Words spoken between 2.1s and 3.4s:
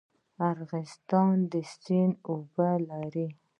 اوبه لري؟